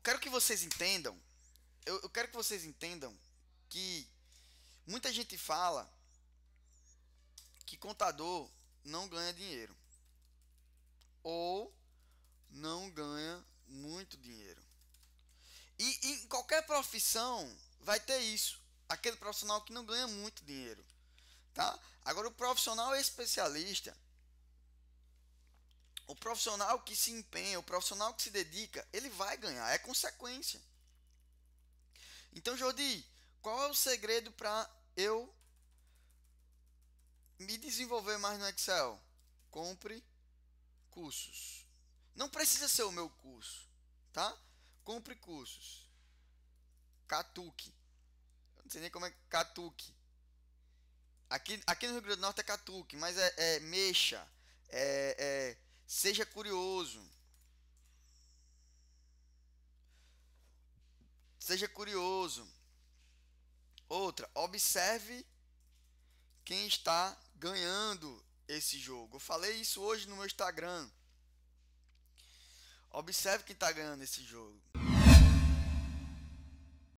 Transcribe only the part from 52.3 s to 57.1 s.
é catuque, mas é, é mexa. É, é, seja curioso.